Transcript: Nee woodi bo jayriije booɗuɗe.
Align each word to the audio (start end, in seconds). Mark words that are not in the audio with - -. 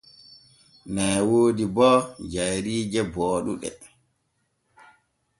Nee 0.93 1.19
woodi 1.27 1.65
bo 1.75 1.89
jayriije 2.31 3.01
booɗuɗe. 3.13 3.69